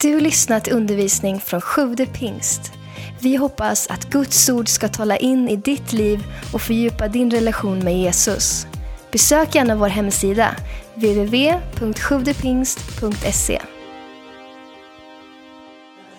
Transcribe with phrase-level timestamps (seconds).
[0.00, 2.60] Du lyssnat till undervisning från Sjude pingst.
[3.20, 7.78] Vi hoppas att Guds ord ska tala in i ditt liv och fördjupa din relation
[7.78, 8.66] med Jesus.
[9.12, 10.56] Besök gärna vår hemsida,
[10.94, 13.62] www.sjuvdepingst.se.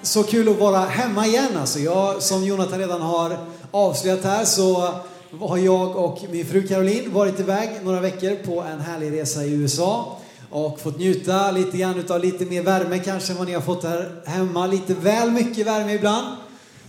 [0.01, 1.79] Så kul att vara hemma igen alltså.
[1.79, 3.37] Jag, som Jonathan redan har
[3.71, 4.93] avslöjat här så
[5.39, 9.53] har jag och min fru Caroline varit iväg några veckor på en härlig resa i
[9.53, 10.17] USA
[10.49, 13.83] och fått njuta lite grann utav lite mer värme kanske än vad ni har fått
[13.83, 14.67] här hemma.
[14.67, 16.37] Lite väl mycket värme ibland.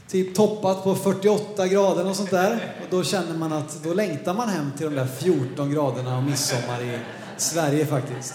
[0.08, 2.74] Typ toppat på 48 grader och sånt där.
[2.80, 6.22] Och då känner man att då längtar man hem till de där 14 graderna och
[6.22, 6.98] midsommar i
[7.36, 8.34] Sverige faktiskt.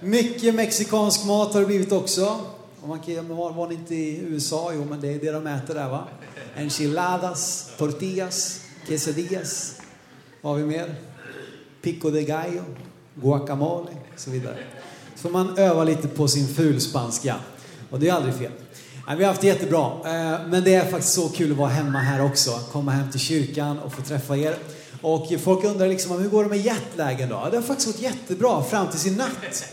[0.00, 2.40] Mycket mexikansk mat har det blivit också.
[2.82, 4.70] Och man kan, var, var ni inte i USA?
[4.74, 6.04] Jo, men det är det de äter där va?
[6.56, 9.80] Enchiladas, tortillas, quesadillas.
[10.40, 10.94] Vad har vi mer?
[11.82, 12.62] Pico de gallo,
[13.14, 14.56] guacamole och så vidare.
[15.14, 17.34] Så får man öva lite på sin fulspanska.
[17.90, 18.52] Och det är aldrig fel.
[19.06, 19.86] Nej, vi har haft det jättebra.
[20.04, 22.60] Eh, men det är faktiskt så kul att vara hemma här också.
[22.72, 24.56] Komma hem till kyrkan och få träffa er.
[25.02, 27.48] Och folk undrar liksom, hur går det med jetlagen då?
[27.50, 29.64] Det har faktiskt gått jättebra fram till sin natt.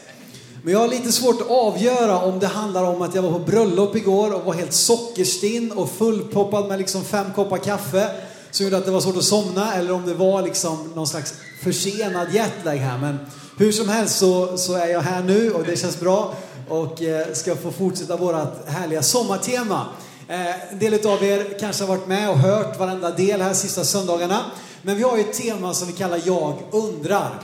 [0.64, 3.40] Men jag har lite svårt att avgöra om det handlar om att jag var på
[3.40, 8.10] bröllop igår och var helt sockerstinn och fullpoppad med liksom fem koppar kaffe
[8.52, 11.34] som gjorde att det var svårt att somna eller om det var liksom någon slags
[11.64, 12.98] försenad jetlag här.
[12.98, 13.20] Men
[13.58, 16.36] hur som helst så, så är jag här nu och det känns bra
[16.70, 19.86] och eh, ska få fortsätta vårt härliga sommartema.
[20.28, 23.84] Eh, en del av er kanske har varit med och hört varenda del här sista
[23.84, 24.46] söndagarna.
[24.82, 27.42] Men vi har ju ett tema som vi kallar Jag undrar.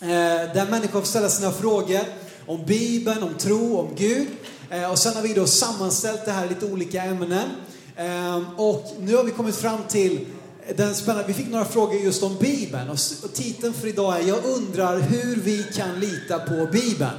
[0.00, 0.08] Eh,
[0.54, 2.00] där människor får ställa sina frågor
[2.46, 4.28] om Bibeln, om tro, om Gud.
[4.70, 7.48] Eh, och sen har vi då sammanställt det här i lite olika ämnen.
[7.96, 10.26] Eh, och nu har vi kommit fram till
[10.76, 12.98] den spännande, vi fick några frågor just om Bibeln och,
[13.34, 17.12] titeln för idag är Jag undrar hur vi kan lita på Bibeln.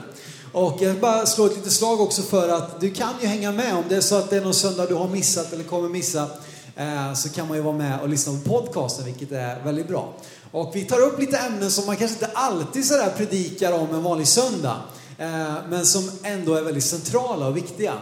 [0.52, 3.52] Och jag vill bara slå ett litet slag också för att du kan ju hänga
[3.52, 5.90] med om det är så att det är någon söndag du har missat eller kommer
[5.90, 6.28] missa
[6.76, 10.14] eh, så kan man ju vara med och lyssna på podcasten vilket är väldigt bra.
[10.52, 14.04] Och vi tar upp lite ämnen som man kanske inte alltid sådär predikar om en
[14.04, 14.78] vanlig söndag
[15.18, 17.94] eh, men som ändå är väldigt centrala och viktiga.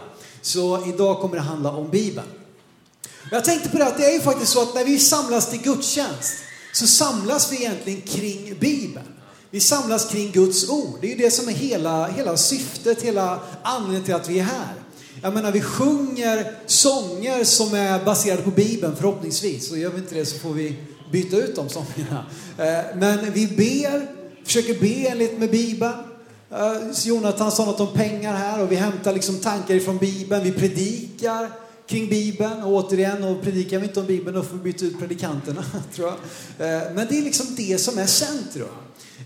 [0.42, 2.28] Så idag kommer det handla om Bibeln.
[3.30, 5.62] Jag tänkte på det att det är ju faktiskt så att när vi samlas till
[5.62, 6.34] gudstjänst
[6.72, 9.06] så samlas vi egentligen kring Bibeln.
[9.50, 10.98] Vi samlas kring Guds ord.
[11.00, 14.44] Det är ju det som är hela, hela syftet, hela anledningen till att vi är
[14.44, 14.74] här.
[15.22, 19.70] Jag menar, vi sjunger sånger som är baserade på Bibeln förhoppningsvis.
[19.70, 20.76] Och gör vi inte det så får vi
[21.12, 22.26] byta ut de sångerna.
[22.58, 24.06] Eh, men vi ber,
[24.44, 25.94] försöker be enligt med Bibeln.
[26.50, 26.72] Eh,
[27.04, 30.44] Jonathan sa något om pengar här och vi hämtar liksom tankar ifrån Bibeln.
[30.44, 31.50] Vi predikar
[31.92, 34.98] kring Bibeln och återigen, och predikar vi inte om Bibeln då får vi byta ut
[34.98, 35.64] predikanterna,
[35.94, 36.14] tror jag.
[36.66, 38.68] Eh, men det är liksom det som är centrum.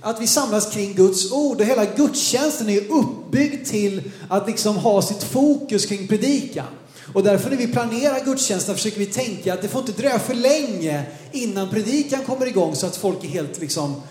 [0.00, 5.02] Att vi samlas kring Guds ord och hela gudstjänsten är uppbyggd till att liksom ha
[5.02, 6.66] sitt fokus kring predikan.
[7.12, 10.34] Och därför när vi planerar gudstjänsten försöker vi tänka att det får inte dröja för
[10.34, 14.02] länge innan predikan kommer igång så att folk är helt liksom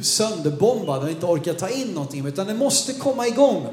[0.00, 2.26] sönderbombad och inte orkar ta in någonting.
[2.26, 3.66] Utan det måste komma igång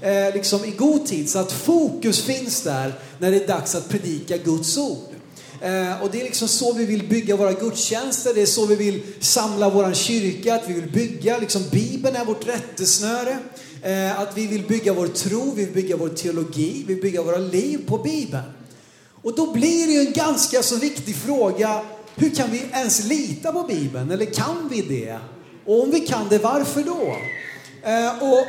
[0.00, 3.88] eh, liksom i god tid så att fokus finns där när det är dags att
[3.88, 5.08] predika Guds ord.
[5.60, 8.76] Eh, och det är liksom så vi vill bygga våra gudstjänster, det är så vi
[8.76, 13.38] vill samla våran kyrka, att vi vill bygga, liksom Bibeln är vårt rättesnöre.
[13.82, 17.22] Eh, att vi vill bygga vår tro, vi vill bygga vår teologi, vi vill bygga
[17.22, 18.44] våra liv på Bibeln.
[19.22, 21.82] Och då blir det ju en ganska så viktig fråga,
[22.14, 24.10] hur kan vi ens lita på Bibeln?
[24.10, 25.18] Eller kan vi det?
[25.66, 27.16] Och om vi kan det, varför då?
[27.90, 28.46] Eh, och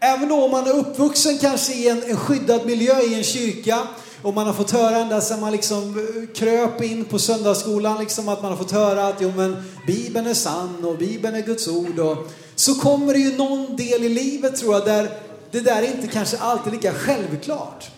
[0.00, 3.78] även om man är uppvuxen kanske i en, en skyddad miljö i en kyrka
[4.22, 8.28] och man har fått höra ända sedan man liksom eh, kröp in på söndagsskolan liksom
[8.28, 11.68] att man har fått höra att jo men Bibeln är sann och Bibeln är Guds
[11.68, 12.16] ord och
[12.54, 15.10] så kommer det ju någon del i livet tror jag där
[15.50, 17.90] det där är inte kanske alltid lika självklart.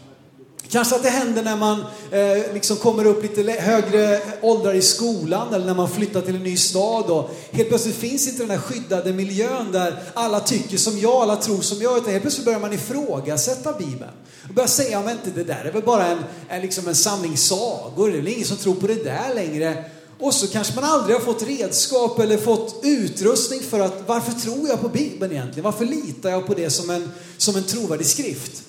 [0.70, 5.54] Kanske att det händer när man eh, liksom kommer upp lite högre åldrar i skolan
[5.54, 8.58] eller när man flyttar till en ny stad och helt plötsligt finns inte den här
[8.58, 12.60] skyddade miljön där alla tycker som jag, alla tror som jag, utan helt plötsligt börjar
[12.60, 14.10] man ifrågasätta Bibeln.
[14.48, 16.18] Och börjar säga, men inte det där är väl bara en,
[16.48, 19.84] en, liksom en samling sagor, det är väl ingen som tror på det där längre.
[20.18, 24.68] Och så kanske man aldrig har fått redskap eller fått utrustning för att varför tror
[24.68, 25.64] jag på Bibeln egentligen?
[25.64, 28.62] Varför litar jag på det som en, som en trovärdig skrift?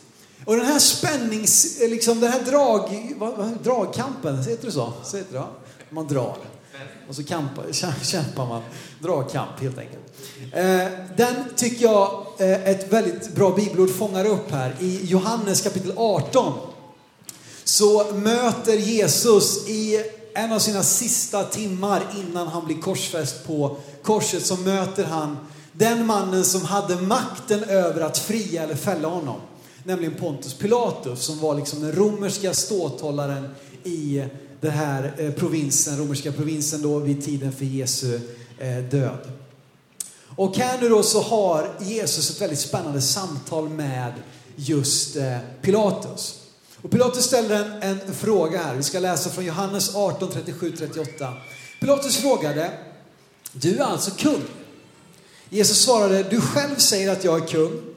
[0.51, 4.93] Och den här spännings, liksom den här drag, vad, vad, dragkampen, heter det så?
[5.03, 5.49] så heter det, ja.
[5.89, 6.37] Man drar.
[7.09, 7.63] Och så kampar,
[8.03, 8.61] kämpar man.
[8.99, 10.03] Dragkamp helt enkelt.
[10.53, 14.75] Eh, den tycker jag eh, ett väldigt bra bibelord fångar upp här.
[14.79, 16.53] I Johannes kapitel 18
[17.63, 20.03] så möter Jesus i
[20.33, 25.37] en av sina sista timmar innan han blir korsfäst på korset så möter han
[25.71, 29.41] den mannen som hade makten över att fria eller fälla honom
[29.83, 33.47] nämligen Pontus Pilatus som var liksom den romerska ståthållaren
[33.83, 34.23] i
[34.61, 38.19] den här eh, provinsen, romerska provinsen då vid tiden för Jesu
[38.59, 39.31] eh, död.
[40.35, 44.13] Och här nu då så har Jesus ett väldigt spännande samtal med
[44.55, 46.39] just eh, Pilatus.
[46.81, 48.75] Och Pilatus ställer en, en fråga här.
[48.75, 51.33] Vi ska läsa från Johannes 18, 37-38.
[51.79, 52.71] Pilatus frågade,
[53.51, 54.41] du är alltså kung?
[55.49, 57.90] Jesus svarade, du själv säger att jag är kung.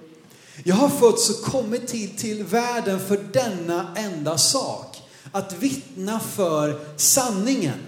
[0.62, 5.02] Jag har fötts och kommit till, till världen för denna enda sak.
[5.32, 7.78] Att vittna för sanningen.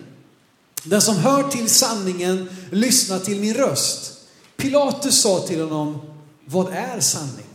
[0.85, 4.13] Den som hör till sanningen lyssnar till min röst.
[4.57, 6.01] Pilatus sa till honom,
[6.45, 7.47] vad är sanning?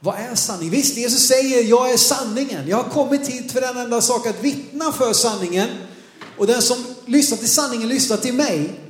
[0.00, 0.70] Vad är sanning?
[0.70, 2.68] Visst, Jesus säger, jag är sanningen.
[2.68, 5.68] Jag har kommit hit för den enda sak, att vittna för sanningen.
[6.38, 8.80] Och den som lyssnar till sanningen lyssnar till mig.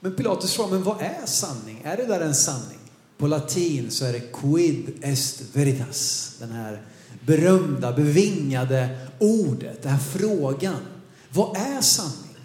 [0.00, 1.82] Men Pilatus frågar, men vad är sanning?
[1.84, 2.77] Är det där en sanning?
[3.18, 6.32] På latin så är det quid est veritas.
[6.38, 6.82] Den här
[7.26, 8.88] berömda, bevingade
[9.18, 10.80] ordet, den här frågan.
[11.30, 12.36] Vad är sanning?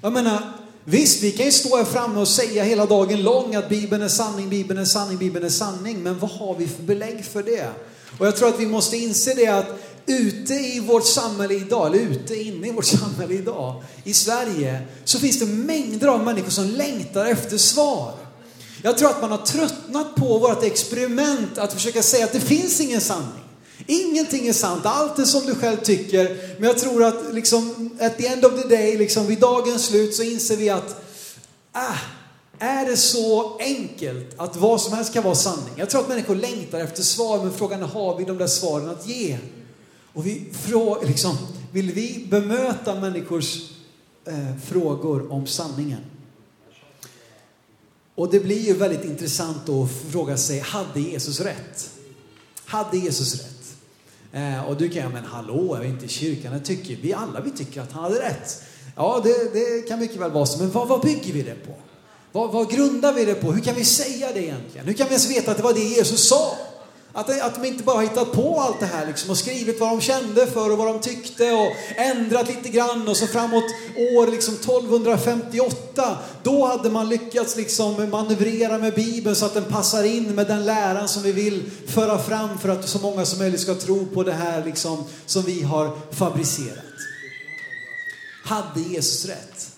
[0.00, 0.52] Jag menar,
[0.84, 4.08] visst, vi kan ju stå här framme och säga hela dagen lång att Bibeln är
[4.08, 6.02] sanning, Bibeln är sanning, Bibeln är sanning.
[6.02, 7.70] Men vad har vi för belägg för det?
[8.18, 9.66] Och jag tror att vi måste inse det att
[10.06, 15.18] ute i vårt samhälle idag, eller ute inne i vårt samhälle idag, i Sverige, så
[15.18, 18.14] finns det mängder av människor som längtar efter svar.
[18.82, 22.80] Jag tror att man har tröttnat på vårt experiment att försöka säga att det finns
[22.80, 23.42] ingen sanning.
[23.86, 26.36] Ingenting är sant, allt är som du själv tycker.
[26.58, 30.14] Men jag tror att liksom, at the end of the day, liksom, vid dagens slut
[30.14, 31.04] så inser vi att
[31.72, 31.96] ah,
[32.58, 35.74] är det så enkelt att vad som helst kan vara sanning?
[35.76, 38.90] Jag tror att människor längtar efter svar, men frågan är, har vi de där svaren
[38.90, 39.38] att ge?
[40.12, 40.52] Och vi
[41.06, 41.36] liksom,
[41.72, 43.70] vill vi bemöta människors
[44.26, 46.00] eh, frågor om sanningen?
[48.14, 51.90] Och det blir ju väldigt intressant att fråga sig, hade Jesus rätt?
[52.64, 53.76] Hade Jesus rätt?
[54.32, 56.52] Eh, och du kan, ja men hallå, är vi inte i kyrkan?
[56.52, 58.62] Det tycker vi alla, vi tycker att han hade rätt.
[58.96, 61.74] Ja, det, det kan mycket väl vara så, men vad, vad bygger vi det på?
[62.32, 63.52] Vad, vad grundar vi det på?
[63.52, 64.86] Hur kan vi säga det egentligen?
[64.86, 66.56] Hur kan vi ens veta att det var det Jesus sa?
[67.14, 69.90] Att, att de inte bara har hittat på allt det här liksom och skrivit vad
[69.90, 73.64] de kände för och vad de tyckte och ändrat lite grann och så framåt
[73.96, 80.04] år liksom 1258 då hade man lyckats liksom manövrera med Bibeln så att den passar
[80.04, 83.60] in med den läran som vi vill föra fram för att så många som möjligt
[83.60, 86.84] ska tro på det här liksom som vi har fabricerat.
[88.44, 89.68] Hade Jesus rätt?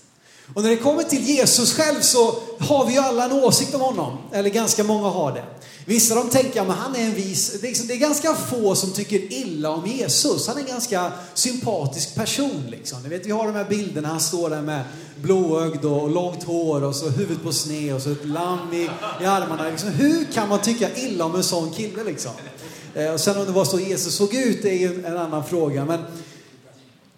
[0.54, 3.80] Och när det kommer till Jesus själv så har vi ju alla en åsikt om
[3.80, 5.44] honom, eller ganska många har det.
[5.86, 8.74] Vissa de tänker, att han är en vis, det är, liksom, det är, ganska få
[8.74, 10.46] som tycker illa om Jesus.
[10.46, 13.02] Han är en ganska sympatisk person liksom.
[13.02, 14.84] Ni vet, vi har de här bilderna, han står där med
[15.22, 18.90] blåögd och långt hår och så huvudet på sned och så ett lamm i,
[19.22, 19.68] i armarna.
[19.70, 22.32] Liksom, hur kan man tycka illa om en sån kille liksom?
[22.94, 25.44] Eh, och sen om det var så Jesus såg ut, det är ju en annan
[25.44, 25.84] fråga.
[25.84, 26.00] Men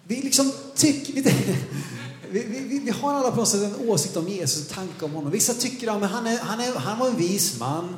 [0.07, 1.21] vi liksom tycker, vi,
[2.45, 5.31] vi, vi, har alla på något sätt en åsikt om Jesus, en tanke om honom.
[5.31, 7.95] Vissa tycker att han, är, han, är, han var en vis man.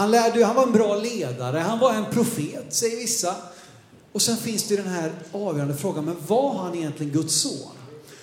[0.00, 3.34] Han, lärde, han var en bra ledare, han var en profet, säger vissa.
[4.12, 7.72] Och sen finns det den här avgörande frågan, men var han egentligen Guds son?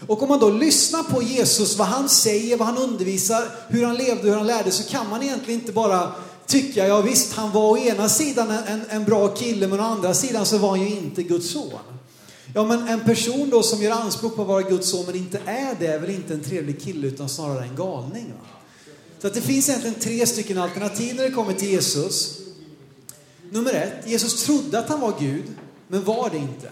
[0.08, 3.96] Och om man då lyssnar på Jesus, vad han säger, vad han undervisar, hur han
[3.96, 6.12] levde, hur han lärde, så kan man egentligen inte bara
[6.46, 10.14] tycka, ja visst, han var å ena sidan en, en bra kille, men å andra
[10.14, 11.80] sidan så var han ju inte Guds son.
[12.54, 15.42] Ja, men en person då som gör anspråk på att vara Guds son men inte
[15.46, 18.34] är det, är väl inte en trevlig kille utan snarare en galning.
[18.42, 18.57] Va?
[19.20, 22.40] Så att det finns egentligen tre stycken alternativ när det kommer till Jesus.
[23.52, 25.46] Nummer ett, Jesus trodde att han var Gud,
[25.88, 26.72] men var det inte.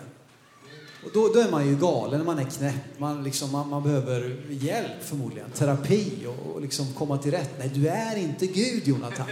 [1.05, 4.37] Och då, då är man ju galen, man är knäpp, man, liksom, man, man behöver
[4.49, 7.49] hjälp förmodligen, terapi och, och liksom komma till rätt.
[7.59, 9.25] Nej, du är inte Gud Jonathan.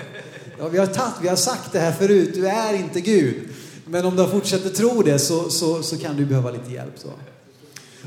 [0.60, 3.50] Ja, vi, har tatt, vi har sagt det här förut, du är inte Gud.
[3.86, 6.94] Men om du fortsätter tro det så, så, så kan du behöva lite hjälp.
[7.00, 7.10] Så.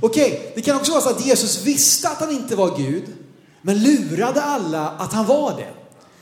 [0.00, 3.04] Okej, det kan också vara så att Jesus visste att han inte var Gud,
[3.66, 5.68] men lurade alla att han var det.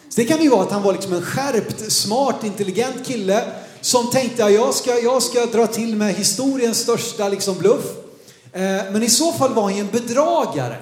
[0.09, 3.45] Så det kan ju vara att han var liksom en skärpt, smart, intelligent kille
[3.81, 7.85] som tänkte att jag ska, jag ska dra till med historiens största liksom bluff.
[8.53, 8.61] Eh,
[8.93, 10.77] men i så fall var han ju en bedragare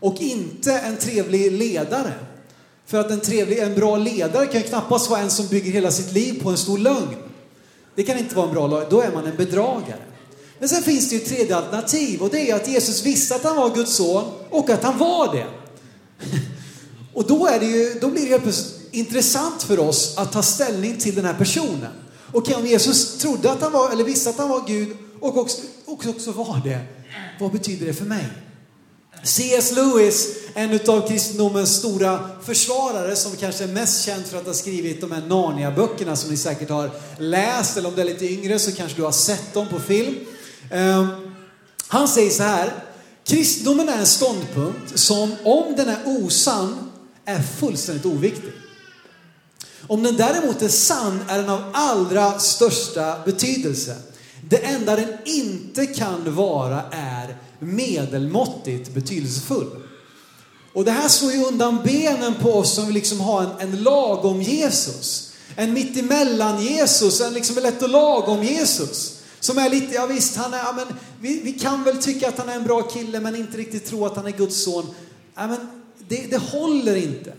[0.00, 2.12] och inte en trevlig ledare.
[2.86, 5.90] För att en, trevlig, en bra ledare kan ju knappast vara en som bygger hela
[5.90, 7.16] sitt liv på en stor lögn.
[7.94, 8.86] Det kan inte vara en bra lag.
[8.90, 10.02] då är man en bedragare.
[10.58, 13.44] Men sen finns det ju ett tredje alternativ och det är att Jesus visste att
[13.44, 15.46] han var Guds son och att han var det.
[17.18, 20.42] Och då, är det ju, då blir det helt plötsligt intressant för oss att ta
[20.42, 21.92] ställning till den här personen.
[22.32, 25.62] Okej, om Jesus trodde att han var, eller visste att han var Gud och också,
[25.84, 26.80] också, också var det,
[27.40, 28.28] vad betyder det för mig?
[29.22, 29.72] C.S.
[29.72, 35.00] Lewis, en av kristendomens stora försvarare som kanske är mest känd för att ha skrivit
[35.00, 38.72] de här Narnia-böckerna som ni säkert har läst, eller om du är lite yngre så
[38.72, 40.14] kanske du har sett dem på film.
[40.72, 41.06] Ehm,
[41.88, 42.72] han säger så här,
[43.24, 46.87] kristendomen är en ståndpunkt som om den är osann
[47.28, 48.52] är fullständigt oviktig.
[49.86, 53.96] Om den däremot är sann är den av allra största betydelse.
[54.48, 59.66] Det enda den inte kan vara är medelmåttigt betydelsefull.
[60.74, 63.82] Och det här slår ju undan benen på oss som vill liksom ha en, en
[63.82, 65.32] lagom Jesus.
[65.56, 69.18] En mittemellan Jesus, en liksom lätt och lagom Jesus.
[69.40, 70.86] Som är lite, ja visst, han är, ja, men
[71.20, 74.06] vi, vi kan väl tycka att han är en bra kille men inte riktigt tro
[74.06, 74.86] att han är Guds son.
[75.34, 75.77] Ja, men
[76.08, 77.32] det, det håller inte.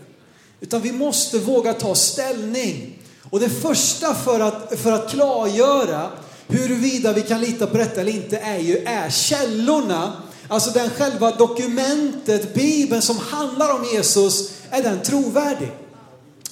[0.60, 2.98] Utan vi måste våga ta ställning.
[3.30, 6.10] Och det första för att, för att klargöra
[6.46, 10.12] huruvida vi kan lita på detta eller inte är ju är källorna.
[10.48, 15.72] Alltså den själva dokumentet, Bibeln som handlar om Jesus, är den trovärdig?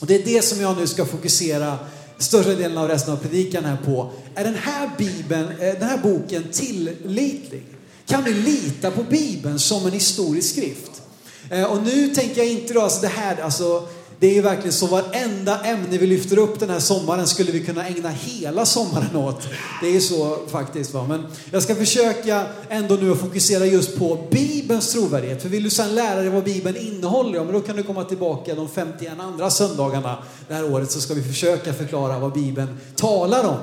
[0.00, 1.78] Och det är det som jag nu ska fokusera
[2.18, 4.12] större delen av resten av predikan här på.
[4.34, 7.66] Är den här, Bibeln, eh, den här boken tillitlig?
[8.06, 11.02] Kan vi lita på Bibeln som en historisk skrift?
[11.50, 13.88] Eh, och nu tänker jag inte då, alltså det här, alltså
[14.20, 17.64] det är ju verkligen så varenda ämne vi lyfter upp den här sommaren skulle vi
[17.64, 19.48] kunna ägna hela sommaren åt.
[19.82, 20.94] Det är ju så faktiskt.
[20.94, 21.06] Va?
[21.08, 25.42] Men jag ska försöka ändå nu att fokusera just på Bibelns trovärdighet.
[25.42, 28.04] För vill du sedan lära dig vad Bibeln innehåller, ja, men då kan du komma
[28.04, 32.78] tillbaka de 51 andra söndagarna det här året så ska vi försöka förklara vad Bibeln
[32.96, 33.58] talar om.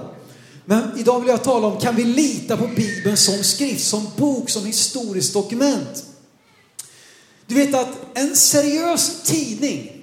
[0.65, 4.49] Men idag vill jag tala om, kan vi lita på Bibeln som skrift, som bok,
[4.49, 6.05] som historiskt dokument?
[7.47, 9.95] Du vet att en seriös tidning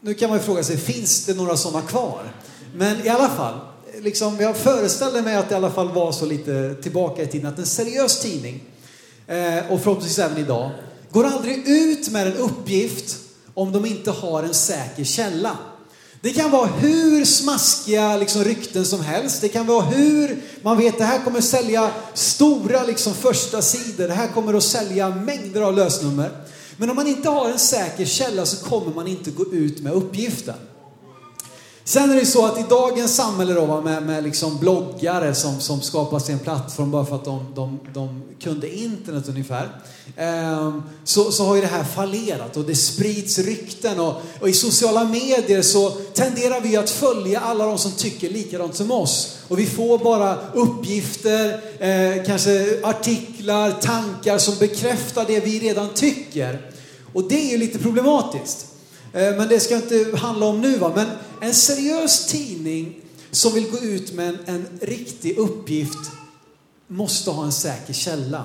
[0.00, 2.32] nu kan man ju fråga sig, finns det några sådana kvar?
[2.74, 3.60] Men i alla fall,
[4.00, 7.52] liksom, jag föreställer mig att det i alla fall var så lite tillbaka i tiden
[7.52, 8.62] att en seriös tidning,
[9.26, 10.70] eh, och förhoppningsvis även idag,
[11.10, 13.16] går aldrig ut med en uppgift
[13.54, 15.58] om de inte har en säker källa.
[16.20, 19.40] Det kan vara hur smaskiga liksom, rykten som helst.
[19.40, 24.08] Det kan vara hur man vet att det här kommer sälja stora liksom, första sidor.
[24.08, 26.30] Det här kommer att sälja mängder av lösnummer.
[26.82, 29.92] Men om man inte har en säker källa så kommer man inte gå ut med
[29.92, 30.54] uppgiften.
[31.84, 35.80] Sen är det så att i dagens samhälle då, med, med liksom bloggare som, som
[35.80, 39.68] skapar sin plattform bara för att de, de, de kunde internet ungefär.
[40.16, 44.52] Ehm, så, så har ju det här fallerat och det sprids rykten och, och, i
[44.52, 49.38] sociala medier så tenderar vi att följa alla de som tycker likadant som oss.
[49.48, 56.71] Och vi får bara uppgifter, eh, kanske artiklar, tankar som bekräftar det vi redan tycker.
[57.12, 58.66] Och det är ju lite problematiskt.
[59.12, 60.78] Eh, men det ska inte handla om nu.
[60.78, 60.92] Va?
[60.96, 61.06] Men
[61.40, 63.00] en seriös tidning
[63.30, 66.10] som vill gå ut med en, en riktig uppgift
[66.88, 68.44] måste ha en säker källa.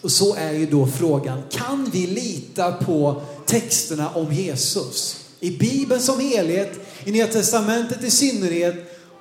[0.00, 5.24] Och så är ju då frågan, kan vi lita på texterna om Jesus?
[5.40, 8.74] I Bibeln som helhet, i Nya Testamentet i synnerhet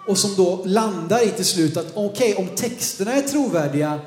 [0.07, 3.99] och som då landar i till slut att okej, okay, om texterna är trovärdiga,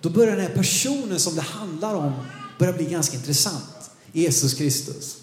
[0.00, 2.12] då börjar den här personen som det handlar om
[2.58, 3.73] börja bli ganska intressant.
[4.14, 5.16] Jesus Kristus.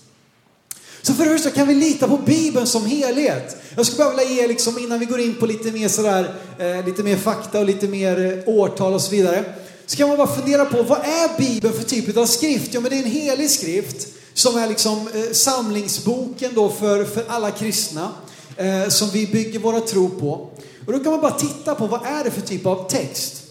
[1.01, 3.57] Så för det första kan vi lita på Bibeln som helhet.
[3.75, 6.85] Jag skulle bara vilja ge, liksom, innan vi går in på lite mer, sådär, eh,
[6.85, 9.43] lite mer fakta och lite mer eh, årtal och så vidare.
[9.85, 12.73] Så kan man bara fundera på, vad är Bibeln för typ av skrift?
[12.73, 17.25] Ja, men det är en helig skrift som är liksom eh, samlingsboken då för, för
[17.27, 18.11] alla kristna.
[18.57, 20.49] Eh, som vi bygger våra tro på.
[20.85, 23.43] Och då kan man bara titta på, vad är det för typ av text?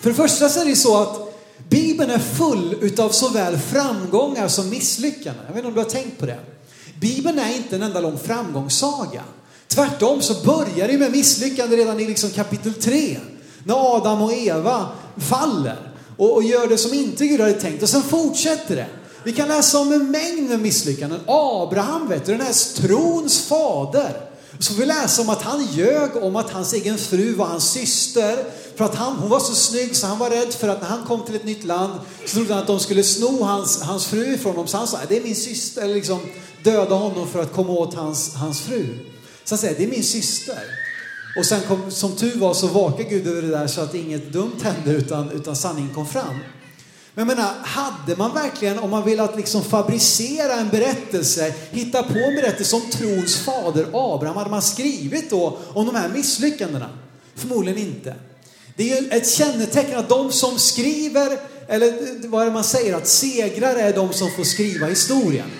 [0.00, 1.29] För det första så är det så att
[1.70, 5.44] Bibeln är full utav såväl framgångar som misslyckanden.
[5.46, 6.38] Jag vet inte om du har tänkt på det?
[7.00, 9.22] Bibeln är inte en enda lång framgångssaga.
[9.68, 13.18] Tvärtom så börjar det med misslyckande redan i liksom kapitel 3.
[13.64, 17.82] När Adam och Eva faller och, och gör det som inte Gud hade tänkt.
[17.82, 18.86] Och sen fortsätter det.
[19.24, 21.20] Vi kan läsa om en mängd misslyckanden.
[21.26, 24.29] Abraham, vet du, den här trons fader.
[24.60, 27.70] Så får vi läsa om att han ljög om att hans egen fru var hans
[27.70, 28.44] syster.
[28.76, 31.04] För att han, hon var så snygg så han var rädd för att när han
[31.06, 34.34] kom till ett nytt land så trodde han att de skulle sno hans, hans fru
[34.34, 34.66] ifrån honom.
[34.66, 36.20] Så han sa, det är min syster, eller liksom
[36.62, 38.86] döda honom för att komma åt hans, hans fru.
[39.44, 40.62] Så han säger, det är min syster.
[41.38, 44.32] Och sen kom, som tur var så vakade Gud över det där så att inget
[44.32, 46.38] dumt hände utan, utan sanningen kom fram.
[47.20, 52.02] Men jag menar, hade man verkligen, om man vill att liksom fabricera en berättelse, hitta
[52.02, 56.88] på en berättelse om trons fader Abraham, hade man skrivit då om de här misslyckandena?
[57.34, 58.14] Förmodligen inte.
[58.76, 61.92] Det är ju ett kännetecken att de som skriver, eller
[62.28, 65.50] vad är det man säger, att segrare är de som får skriva historien.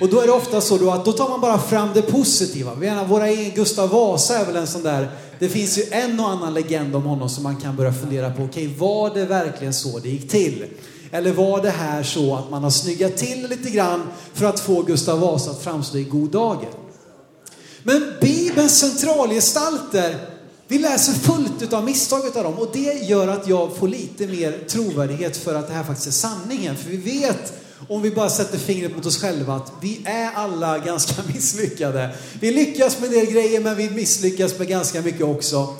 [0.00, 2.74] Och då är det ofta så då att då tar man bara fram det positiva.
[2.74, 6.28] Menar, våra egen Gustav Vasa är väl en sån där, det finns ju en och
[6.28, 9.74] annan legend om honom som man kan börja fundera på, okej okay, var det verkligen
[9.74, 10.64] så det gick till?
[11.10, 14.02] Eller var det här så att man har snyggat till lite grann
[14.34, 16.70] för att få Gustav Vasa att framstå i god dager?
[17.82, 20.16] Men Bibelns centralgestalter,
[20.68, 24.58] vi läser fullt av misstag av dem och det gör att jag får lite mer
[24.68, 26.76] trovärdighet för att det här faktiskt är sanningen.
[26.76, 27.52] För vi vet,
[27.88, 32.10] om vi bara sätter fingret mot oss själva, att vi är alla ganska misslyckade.
[32.40, 35.74] Vi lyckas med en del grejer men vi misslyckas med ganska mycket också.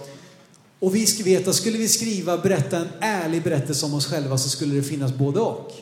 [0.81, 4.49] Och vi ska veta, skulle vi skriva, berätta en ärlig berättelse om oss själva så
[4.49, 5.73] skulle det finnas både och.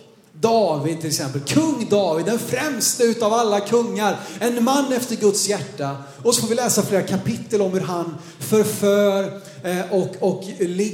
[0.41, 5.97] David till exempel, kung David, den främste utav alla kungar, en man efter Guds hjärta.
[6.25, 10.45] Och så får vi läsa flera kapitel om hur han förför eh, och, och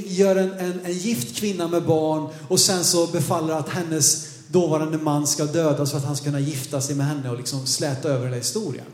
[0.07, 4.97] gör en, en, en gift kvinna med barn och sen så befaller att hennes dåvarande
[4.97, 8.09] man ska dödas för att han ska kunna gifta sig med henne och liksom släta
[8.09, 8.85] över hela historien.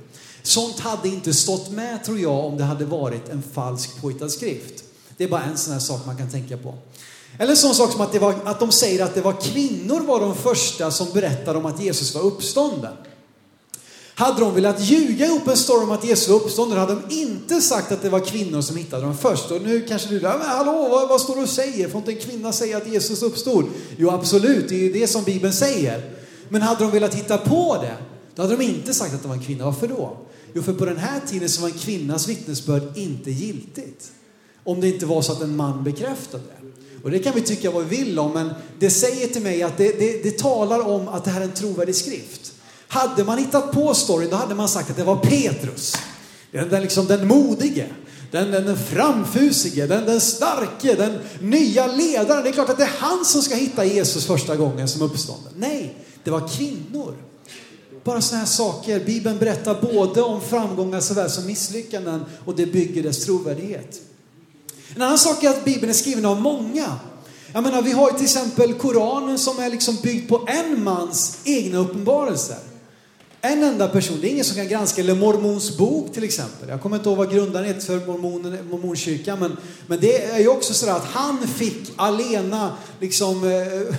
[0.44, 4.84] Sånt hade inte stått med tror jag om det hade varit en falsk påhittad skrift.
[5.22, 6.74] Det är bara en sån här sak man kan tänka på.
[7.38, 10.00] Eller en sån sak som att, det var, att de säger att det var kvinnor
[10.00, 12.94] var de första som berättade om att Jesus var uppstånden.
[14.16, 17.62] Hade de velat ljuga ihop en story om att Jesus var uppstånden hade de inte
[17.62, 19.52] sagt att det var kvinnor som hittade dem först.
[19.52, 21.90] Och nu kanske du säger, men hallå, vad, vad står du och säger?
[21.90, 23.66] Får inte en kvinna säga att Jesus uppstod?
[23.98, 26.12] Jo, absolut, det är ju det som Bibeln säger.
[26.50, 27.98] Men hade de velat hitta på det,
[28.36, 29.66] då hade de inte sagt att det var en kvinna.
[29.66, 30.18] Varför då?
[30.54, 34.12] Jo, för på den här tiden så var en kvinnas vittnesbörd inte giltigt.
[34.64, 36.62] Om det inte var så att en man bekräftade det.
[37.04, 38.50] Och det kan vi tycka vad vi vill om, men
[38.80, 41.52] det säger till mig att det, det, det talar om att det här är en
[41.52, 42.54] trovärdig skrift.
[42.88, 45.96] Hade man hittat på storyn, då hade man sagt att det var Petrus.
[46.52, 47.88] Den, den, liksom, den modige,
[48.32, 52.44] den, den, den framfusige, den, den starke, den nya ledaren.
[52.44, 55.54] Det är klart att det är han som ska hitta Jesus första gången som uppstånden.
[55.58, 57.16] Nej, det var kvinnor.
[58.04, 59.06] Bara sådana här saker.
[59.06, 64.02] Bibeln berättar både om framgångar såväl som misslyckanden och det bygger dess trovärdighet.
[64.96, 67.00] En annan sak är att Bibeln är skriven av många.
[67.54, 71.38] Jag menar, vi har ju till exempel Koranen som är liksom byggd på en mans
[71.44, 72.58] egna uppenbarelser.
[73.44, 76.70] En enda person, det är ingen som kan granska, eller Mormons bok till exempel.
[76.70, 79.58] Jag kommer inte ihåg vad grundaren heter för mormon, mormonkyrkan, men,
[79.88, 83.96] men det är ju också så att han fick alena, liksom eh,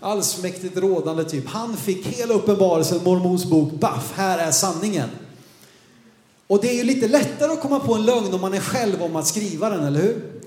[0.00, 1.48] allsmäktigt rådande typ.
[1.48, 5.08] Han fick hela uppenbarelsen, Mormons bok, baff, här är sanningen.
[6.48, 9.02] Och det är ju lite lättare att komma på en lögn om man är själv
[9.02, 10.40] om att skriva den, eller hur?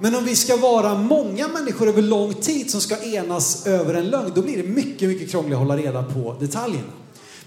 [0.00, 4.10] Men om vi ska vara många människor över lång tid som ska enas över en
[4.10, 6.92] lögn, då blir det mycket, mycket krångligt att hålla reda på detaljerna.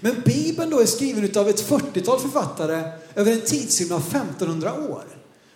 [0.00, 2.82] Men Bibeln då är skriven av ett 40-tal författare
[3.14, 5.04] över en tidsrymd av 1500 år.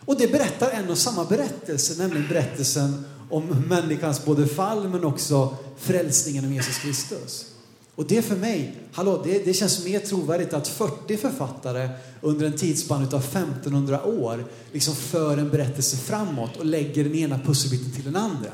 [0.07, 5.57] Och det berättar en och samma berättelse, nämligen berättelsen om människans både fall men också
[5.79, 7.54] frälsningen om Jesus Kristus.
[7.97, 11.89] Och det för mig, hallå, det, det känns mer trovärdigt att 40 författare
[12.21, 17.39] under en tidsspann av 1500 år liksom för en berättelse framåt och lägger den ena
[17.39, 18.51] pusselbiten till den andra.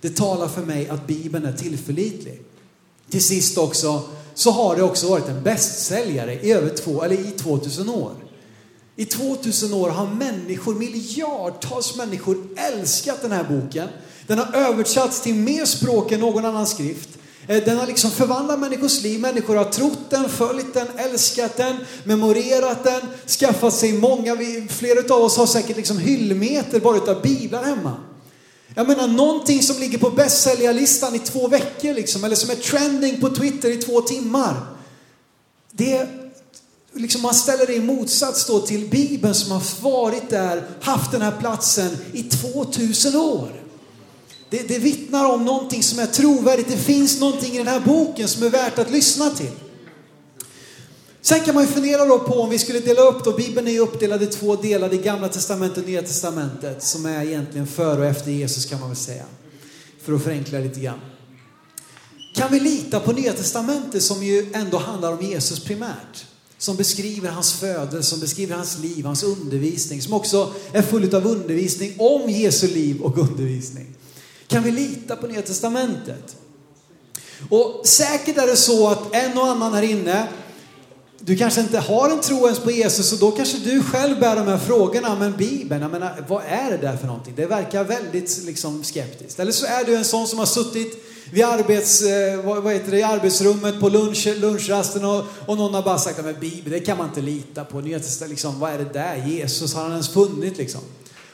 [0.00, 2.42] Det talar för mig att Bibeln är tillförlitlig.
[3.10, 4.02] Till sist också,
[4.34, 8.12] så har det också varit en bästsäljare i över två, eller i 2000 år.
[8.96, 13.88] I 2000 år har människor, miljardtals människor älskat den här boken.
[14.26, 17.18] Den har översatts till mer språk än någon annan skrift.
[17.46, 19.20] Eh, den har liksom förvandlat människors liv.
[19.20, 24.36] Människor har trott den, följt den, älskat den, memorerat den, skaffat sig många,
[24.68, 27.96] flera av oss har säkert liksom hyllmeter bara utav biblar hemma.
[28.74, 33.20] Jag menar någonting som ligger på bästsäljarlistan i två veckor liksom, eller som är trending
[33.20, 34.56] på Twitter i två timmar.
[35.72, 36.08] Det
[36.92, 41.22] liksom man ställer det i motsats då till Bibeln som har varit där, haft den
[41.22, 43.61] här platsen i 2000 år.
[44.52, 46.68] Det, det vittnar om någonting som är trovärdigt.
[46.68, 49.50] Det finns någonting i den här boken som är värt att lyssna till.
[51.20, 53.72] Sen kan man ju fundera då på om vi skulle dela upp då, Bibeln är
[53.72, 58.00] ju uppdelad i två delar, det gamla testamentet och nya testamentet, som är egentligen före
[58.00, 59.24] och efter Jesus kan man väl säga.
[60.02, 61.00] För att förenkla lite grann.
[62.34, 66.26] Kan vi lita på nya testamentet som ju ändå handlar om Jesus primärt?
[66.58, 71.26] Som beskriver hans födelse, som beskriver hans liv, hans undervisning, som också är full av
[71.26, 73.86] undervisning om Jesu liv och undervisning.
[74.52, 76.36] Kan vi lita på Nya Testamentet?
[77.50, 80.28] Och säkert är det så att en och annan här inne,
[81.18, 84.36] du kanske inte har en tro ens på Jesus och då kanske du själv bär
[84.36, 85.16] de här frågorna.
[85.18, 87.34] Men Bibeln, jag menar, vad är det där för någonting?
[87.36, 89.40] Det verkar väldigt liksom, skeptiskt.
[89.40, 92.98] Eller så är du en sån som har suttit vid arbets, eh, vad heter det,
[92.98, 96.98] i arbetsrummet på lunch, lunchrasten och, och någon har bara sagt att Bibeln, det kan
[96.98, 97.80] man inte lita på.
[97.80, 99.26] Nya liksom, vad är det där?
[99.26, 100.80] Jesus, har han ens funnit liksom?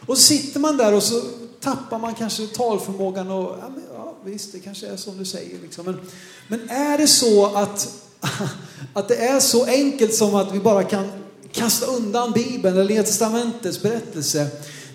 [0.07, 1.23] Och så sitter man där och så
[1.61, 5.59] tappar man kanske talförmågan och ja, men, ja visst, det kanske är som du säger.
[5.63, 5.85] Liksom.
[5.85, 6.01] Men,
[6.49, 7.89] men är det så att,
[8.95, 11.09] att det är så enkelt som att vi bara kan
[11.53, 14.47] kasta undan Bibeln eller Nya Testamentets berättelse?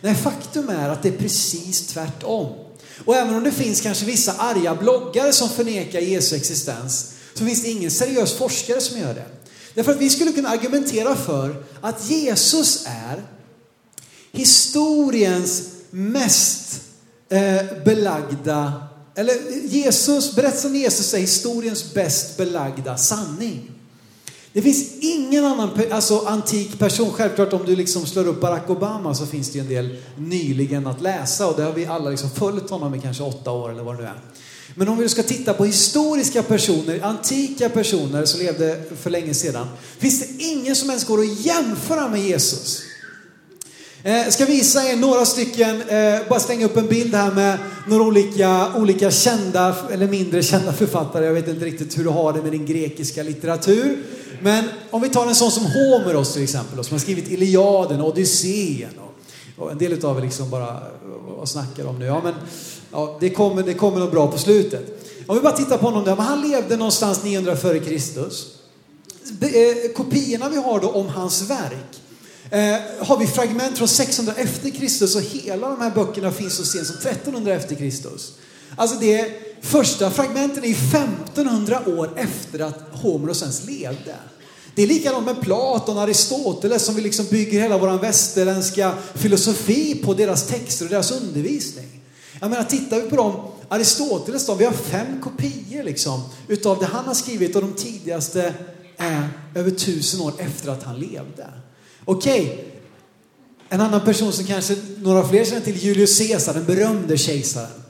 [0.02, 2.47] Nej, faktum är att det är precis tvärtom.
[3.06, 7.62] Och även om det finns kanske vissa arga bloggare som förnekar Jesu existens, så finns
[7.62, 9.26] det ingen seriös forskare som gör det.
[9.73, 13.23] Därför att vi skulle kunna argumentera för att Jesus är
[14.32, 16.82] historiens mest
[17.29, 18.73] eh, belagda,
[19.15, 19.34] eller
[19.65, 23.71] Jesus, berättelsen om Jesus är historiens bäst belagda sanning.
[24.53, 29.15] Det finns ingen annan alltså, antik person, självklart om du liksom slår upp Barack Obama
[29.15, 32.29] så finns det ju en del nyligen att läsa och det har vi alla liksom
[32.29, 34.21] följt honom i kanske åtta år eller vad det nu är.
[34.75, 39.67] Men om vi ska titta på historiska personer, antika personer som levde för länge sedan,
[39.97, 42.84] finns det ingen som ens går att jämföra med Jesus.
[44.05, 47.57] Jag eh, ska visa er några stycken, eh, bara slänga upp en bild här med
[47.87, 51.25] några olika, olika kända eller mindre kända författare.
[51.25, 53.97] Jag vet inte riktigt hur du har det med din grekiska litteratur.
[54.41, 58.07] Men om vi tar en sån som Homeros till exempel, som har skrivit Iliaden och
[58.07, 58.89] Odysseen.
[58.99, 60.77] Och, och en del utav er liksom bara, eh,
[61.37, 62.05] vad snackar om nu?
[62.05, 62.33] Ja, men
[62.91, 65.03] ja, det, kommer, det kommer något bra på slutet.
[65.27, 68.47] Om vi bara tittar på honom där, men han levde någonstans 900 före Kristus.
[69.41, 71.99] Eh, Kopiorna vi har då om hans verk
[72.49, 76.65] eh, har vi fragment från 600 efter Kristus och hela de här böckerna finns så
[76.65, 78.34] sent som 1300 efter Kristus.
[78.75, 84.15] Alltså det första fragmenten är 1500 år efter att Homeros ens levde.
[84.75, 90.01] Det är likadant med Platon och Aristoteles som vi liksom bygger hela vår västerländska filosofi
[90.06, 92.01] på deras texter och deras undervisning.
[92.39, 96.86] Jag menar, tittar vi på dem, Aristoteles då, vi har fem kopior liksom utav det
[96.86, 98.53] han har skrivit och de tidigaste
[98.97, 101.47] är över tusen år efter att han levde.
[102.05, 102.65] Okej, okay.
[103.69, 107.83] en annan person som kanske några fler känner till, Julius Caesar, den berömde kejsaren.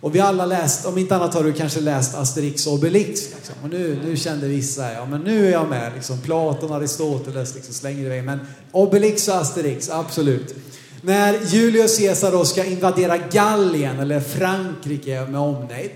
[0.00, 3.20] Och vi alla läst, om inte annat har du kanske läst Asterix och Obelix.
[3.34, 3.54] Liksom.
[3.62, 5.92] Och nu, nu kände vissa, ja men nu är jag med.
[5.94, 6.20] Liksom.
[6.20, 8.24] Platon, Aristoteles liksom, slänger iväg.
[8.24, 8.38] Men
[8.72, 10.54] Obelix och Asterix, absolut.
[11.02, 15.90] När Julius Caesar då ska invadera Gallien, eller Frankrike med omnejd.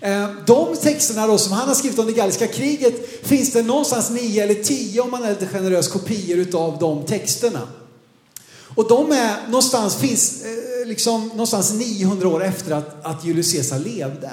[0.00, 4.10] Eh, de texterna då som han har skrivit om det galliska kriget finns det någonstans
[4.10, 7.68] nio eller tio om man är lite generös kopior utav de texterna.
[8.74, 13.78] Och de är någonstans, finns eh, liksom någonstans 900 år efter att, att Julius Caesar
[13.78, 14.30] levde.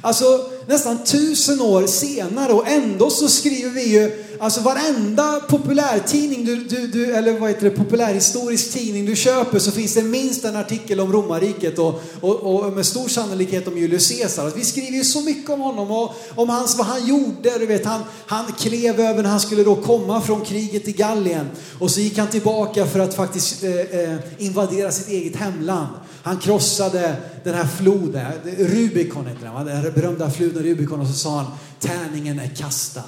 [0.00, 6.56] Alltså nästan tusen år senare och ändå så skriver vi ju, alltså varenda populärtidning du,
[6.56, 10.56] du, du, eller vad heter det, populärhistorisk tidning du köper så finns det minst en
[10.56, 14.52] artikel om romarriket och, och, och med stor sannolikhet om Julius Caesar.
[14.56, 17.58] Vi skriver ju så mycket om honom och om hans, vad han gjorde.
[17.58, 21.46] Du vet, han, han klev över när han skulle då komma från kriget i Gallien
[21.78, 25.88] och så gick han tillbaka för att faktiskt eh, eh invadera sitt eget hemland.
[26.22, 28.26] Han krossade den här floden,
[28.58, 33.04] Rubikon heter den, den berömda floden Rubikon och så sa han tärningen är kastad.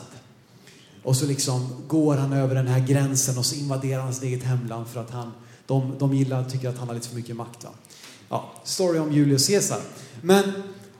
[1.02, 4.42] Och så liksom går han över den här gränsen och så invaderar han sitt eget
[4.42, 5.32] hemland för att han,
[5.66, 7.64] de, de gillar, tycker att han har lite för mycket makt.
[7.64, 7.70] Va?
[8.28, 9.80] Ja, story om Julius Caesar.
[10.22, 10.52] Men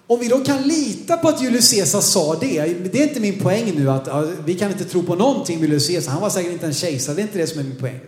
[0.06, 3.40] om vi då kan lita på att Julius Caesar sa det, det är inte min
[3.40, 6.30] poäng nu att ja, vi kan inte tro på någonting med Julius Caesar, han var
[6.30, 8.00] säkert inte en kejsare, det är inte det som är min poäng.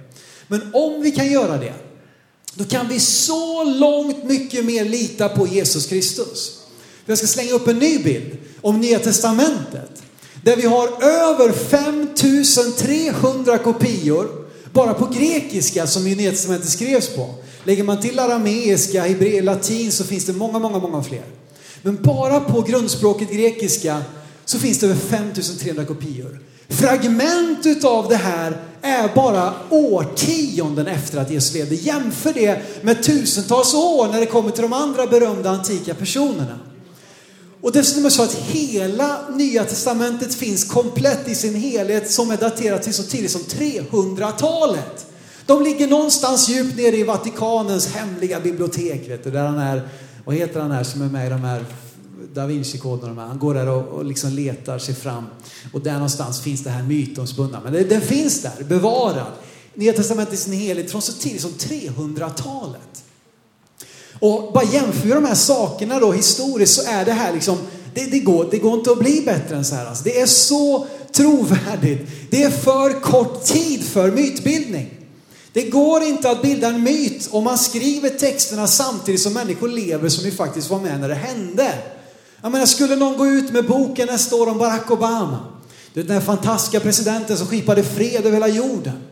[0.49, 1.75] Men om vi kan göra det,
[2.55, 6.62] då kan vi så långt mycket mer lita på Jesus Kristus.
[7.07, 10.03] Jag ska slänga upp en ny bild om Nya Testamentet.
[10.45, 14.29] Där vi har över 5300 kopior
[14.73, 17.35] bara på grekiska som Nya Testamentet skrevs på.
[17.65, 21.25] Lägger man till arameiska, hebreiska, latin så finns det många, många, många fler.
[21.83, 24.03] Men bara på grundspråket grekiska
[24.45, 26.41] så finns det över 5300 kopior.
[26.69, 31.75] Fragment utav det här är bara årtionden efter att Jesus levde.
[31.75, 36.59] Jämför det med tusentals år när det kommer till de andra berömda antika personerna.
[37.63, 42.31] Och dessutom är det så att hela Nya Testamentet finns komplett i sin helhet som
[42.31, 45.07] är daterat till så tidigt som 300-talet.
[45.47, 49.89] De ligger någonstans djupt nere i Vatikanens hemliga bibliotek, vet du, där han är,
[50.25, 51.65] vad heter han här som är med i de här
[52.35, 53.27] Da Vinci-koderna.
[53.27, 55.27] Han går där och, och liksom letar sig fram.
[55.73, 57.61] Och där någonstans finns det här mytomspunna.
[57.65, 59.33] Men det, den finns där, bevarad.
[59.75, 63.02] Nya Testamentet i sin helhet från så tidigt som 300-talet.
[64.23, 67.59] Och bara jämför de här sakerna då historiskt så är det här liksom,
[67.95, 69.87] det, det, går, det går inte att bli bättre än så här.
[69.87, 70.05] Alltså.
[70.05, 72.09] Det är så trovärdigt.
[72.31, 74.91] Det är för kort tid för mytbildning.
[75.53, 80.09] Det går inte att bilda en myt om man skriver texterna samtidigt som människor lever
[80.09, 81.75] som ju faktiskt var med när det hände.
[82.43, 85.39] Jag menar, skulle någon gå ut med boken nästa år om Barack Obama,
[85.95, 89.03] den där fantastiska presidenten som skipade fred över hela jorden.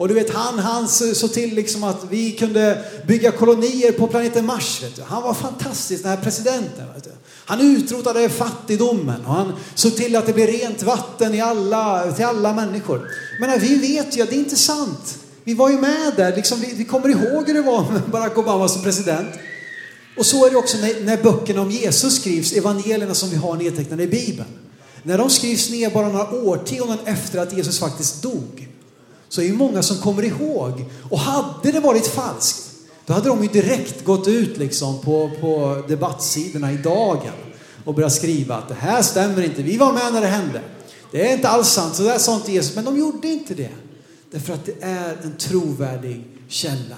[0.00, 4.46] Och du vet, han, han såg till liksom att vi kunde bygga kolonier på planeten
[4.46, 4.82] Mars.
[4.82, 5.02] Vet du.
[5.02, 6.92] Han var fantastisk, den här presidenten.
[6.94, 7.10] Vet du.
[7.44, 12.24] Han utrotade fattigdomen och han såg till att det blev rent vatten i alla, till
[12.24, 13.08] alla människor.
[13.40, 15.18] Men vi vet ju att det är inte sant.
[15.44, 18.38] Vi var ju med där, liksom, vi, vi kommer ihåg hur det var med Barack
[18.38, 19.28] Obama som president.
[20.16, 23.56] Och så är det också när, när böckerna om Jesus skrivs, evangelierna som vi har
[23.56, 24.48] nedtecknade i Bibeln.
[25.02, 28.69] När de skrivs ner bara några årtionden efter att Jesus faktiskt dog,
[29.30, 30.84] så är det många som kommer ihåg.
[31.10, 32.70] Och hade det varit falskt,
[33.06, 37.32] då hade de ju direkt gått ut liksom på, på debattsidorna i dagen
[37.84, 40.60] och börjat skriva att det här stämmer inte, vi var med när det hände.
[41.12, 42.76] Det är inte alls sant, så där sa inte Jesus.
[42.76, 43.70] Men de gjorde inte det.
[44.30, 46.96] Därför att det är en trovärdig källa.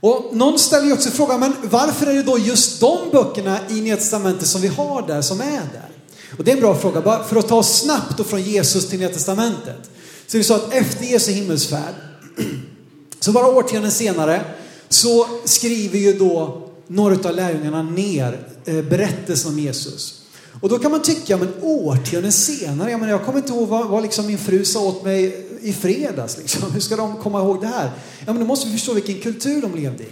[0.00, 3.80] Och någon ställer ju också frågan, men varför är det då just de böckerna i
[3.80, 5.90] Nya Testamentet som vi har där, som är där?
[6.38, 8.88] Och det är en bra fråga, bara för att ta oss snabbt då från Jesus
[8.88, 9.90] till Nya Testamentet.
[10.30, 11.94] Så är sa så att efter Jesu himmelsfärd,
[13.20, 14.44] så bara årtionden senare,
[14.88, 20.22] så skriver ju då några av lärjungarna ner eh, berättelsen om Jesus.
[20.60, 23.88] Och då kan man tycka, men årtionden senare, jag, menar, jag kommer inte ihåg vad,
[23.88, 26.38] vad liksom min fru sa åt mig i fredags.
[26.38, 26.70] Liksom.
[26.72, 27.90] Hur ska de komma ihåg det här?
[28.18, 30.08] Ja, men då måste vi förstå vilken kultur de levde i.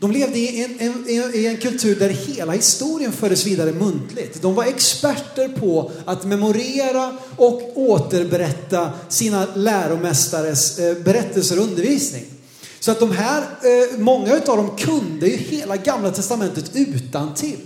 [0.00, 4.42] De levde i en, en, i en kultur där hela historien fördes vidare muntligt.
[4.42, 12.24] De var experter på att memorera och återberätta sina läromästares eh, berättelser och undervisning.
[12.78, 17.60] Så att de här, eh, många av dem kunde ju hela gamla testamentet utan till.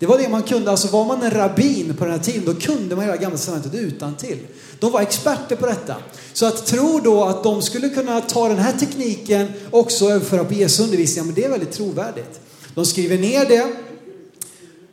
[0.00, 2.54] Det var det man kunde, alltså var man en rabbin på den här tiden, då
[2.54, 4.38] kunde man hela gamla testamentet utan till.
[4.78, 5.96] De var experter på detta.
[6.32, 10.44] Så att tro då att de skulle kunna ta den här tekniken också och överföra
[10.44, 12.40] på Jesu undervisning, men det är väldigt trovärdigt.
[12.74, 13.72] De skriver ner det,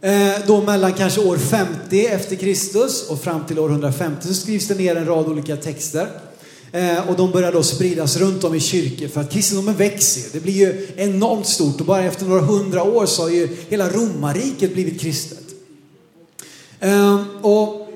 [0.08, 4.68] eh, då mellan kanske år 50 efter Kristus och fram till år 150 så skrivs
[4.68, 6.08] det ner en rad olika texter.
[6.72, 10.24] Eh, och de börjar då spridas runt om i kyrkor för att kristendomen växer.
[10.32, 13.90] Det blir ju enormt stort och bara efter några hundra år så har ju hela
[13.90, 15.44] romarriket blivit kristet.
[16.80, 17.90] Eh, och,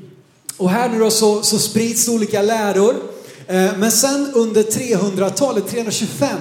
[0.56, 2.94] och här nu då så, så sprids olika läror.
[3.46, 6.38] Eh, men sen under 300-talet, 325,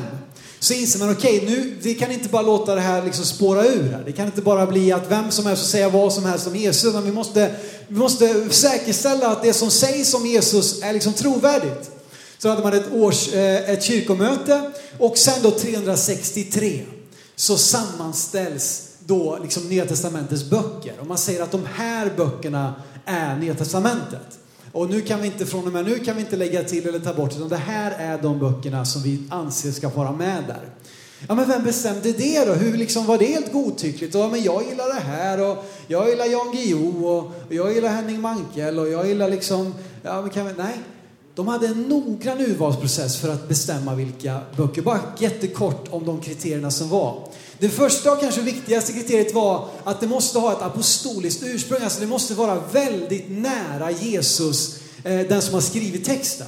[0.60, 3.66] så inser man okej, okay, nu, vi kan inte bara låta det här liksom spåra
[3.66, 4.04] ur här.
[4.06, 6.56] Det kan inte bara bli att vem som helst får säga vad som helst om
[6.56, 7.56] Jesus, utan vi måste,
[7.88, 11.92] vi måste säkerställa att det som sägs om Jesus är liksom trovärdigt.
[12.38, 16.82] Så hade man ett, års, eh, ett kyrkomöte och sen då 363
[17.36, 20.94] så sammanställs då liksom Nya Testamentets böcker.
[21.00, 22.74] Och man säger att de här böckerna
[23.06, 24.40] är Nya Testamentet.
[24.76, 27.00] Och nu kan vi inte från och med nu kan vi inte lägga till eller
[27.00, 30.70] ta bort, utan det här är de böckerna som vi anser ska vara med där.
[31.28, 32.54] Ja, men vem bestämde det då?
[32.54, 34.16] Hur liksom var det helt godtyckligt?
[34.16, 38.22] Ja, men jag gillar det här och jag gillar Jan Guillou och jag gillar Henning
[38.22, 40.78] Mankell och jag gillar liksom, ja men kan vi, nej.
[41.36, 44.82] De hade en noggrann urvalsprocess för att bestämma vilka böcker.
[44.82, 47.28] Bara jättekort om de kriterierna som var.
[47.60, 51.84] Det första och kanske viktigaste kriteriet var att det måste ha ett apostoliskt ursprung.
[51.84, 56.48] Alltså det måste vara väldigt nära Jesus, eh, den som har skrivit texten.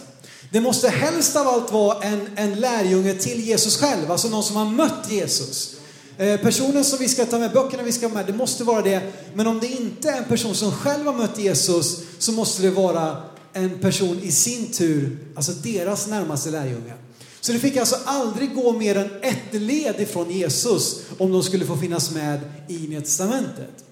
[0.51, 4.55] Det måste helst av allt vara en, en lärjunge till Jesus själv, alltså någon som
[4.55, 5.75] har mött Jesus.
[6.17, 8.81] Eh, personen som vi ska ta med, böckerna vi ska ha med, det måste vara
[8.81, 9.01] det.
[9.33, 12.71] Men om det inte är en person som själv har mött Jesus så måste det
[12.71, 13.17] vara
[13.57, 16.93] en person i sin tur, alltså deras närmaste lärjunge.
[17.41, 21.65] Så det fick alltså aldrig gå mer än ett led ifrån Jesus om de skulle
[21.65, 23.85] få finnas med i Nya Testamentet.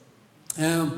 [0.55, 0.89] Ehm,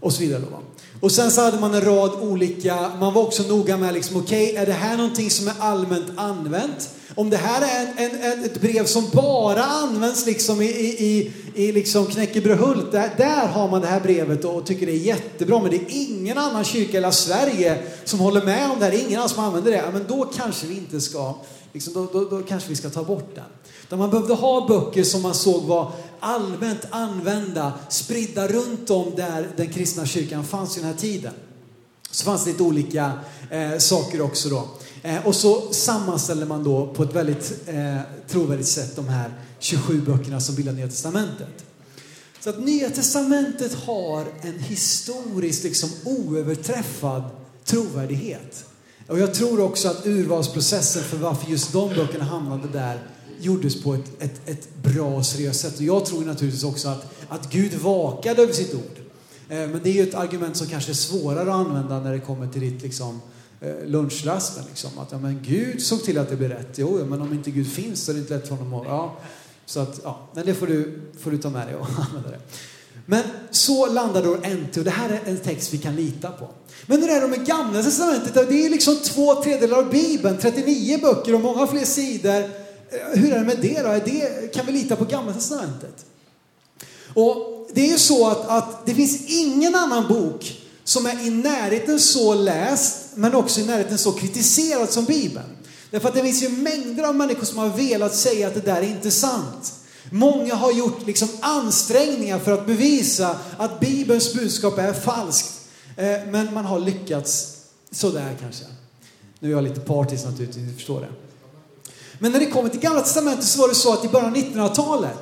[0.00, 0.42] och så vidare.
[0.50, 0.62] Då.
[1.00, 4.50] Och sen så hade man en rad olika, man var också noga med liksom, okej,
[4.50, 6.90] okay, är det här någonting som är allmänt använt?
[7.16, 11.72] Om det här är en, en, ett brev som bara används liksom i, i, i
[11.72, 15.70] liksom Knäckebröhult, där, där har man det här brevet och tycker det är jättebra, men
[15.70, 18.98] det är ingen annan kyrka i hela Sverige som håller med om det här, det
[19.00, 21.34] är ingen annan som använder det, men då kanske vi inte ska
[21.72, 23.44] liksom, då, då, då, kanske vi ska ta bort den.
[23.88, 29.48] Där man behövde ha böcker som man såg var allmänt använda, spridda runt om där
[29.56, 31.32] den kristna kyrkan fanns i den här tiden.
[32.10, 33.12] Så fanns det lite olika
[33.50, 34.68] eh, saker också då.
[35.06, 40.00] Eh, och så sammanställer man då på ett väldigt eh, trovärdigt sätt de här 27
[40.00, 41.64] böckerna som bildar Nya Testamentet.
[42.40, 47.22] Så att Nya Testamentet har en historiskt liksom oöverträffad
[47.64, 48.64] trovärdighet.
[49.08, 52.98] Och jag tror också att urvalsprocessen för varför just de böckerna hamnade där
[53.40, 55.76] gjordes på ett, ett, ett bra och seriöst sätt.
[55.76, 58.98] Och jag tror naturligtvis också att, att Gud vakade över sitt ord.
[59.48, 62.20] Eh, men det är ju ett argument som kanske är svårare att använda när det
[62.20, 63.20] kommer till ditt liksom, eh,
[63.60, 64.64] Eh, lunchrasten.
[64.68, 64.98] Liksom.
[64.98, 66.72] Att ja, men Gud såg till att det blev rätt.
[66.74, 68.86] Jo, men om inte Gud finns så är det inte lätt för honom att...
[68.86, 69.16] Ja.
[69.66, 72.40] Så att, ja, men det får du, får du ta med dig och använda det.
[73.06, 76.48] Men så landar då NT och det här är en text vi kan lita på.
[76.86, 78.34] Men hur är det med gamla testamentet?
[78.34, 82.40] Det är liksom två tredjedelar av Bibeln, 39 böcker och många fler sidor.
[82.40, 82.48] Eh,
[83.14, 83.88] hur är det med det då?
[83.88, 86.06] Är det, kan vi lita på gamla testamentet?
[87.14, 91.30] Och det är ju så att, att det finns ingen annan bok som är i
[91.30, 95.46] närheten så läst, men också i närheten så kritiserad som Bibeln.
[95.90, 98.76] Därför att det finns ju mängder av människor som har velat säga att det där
[98.76, 99.74] är inte sant.
[100.10, 105.52] Många har gjort liksom ansträngningar för att bevisa att Bibelns budskap är falskt.
[105.96, 107.56] Eh, men man har lyckats
[107.90, 108.64] sådär kanske.
[109.40, 111.08] Nu är jag lite partisk naturligtvis, ni förstår det.
[112.18, 114.36] Men när det kommer till Gamla Testamentet så var det så att i början av
[114.36, 115.18] 1900-talet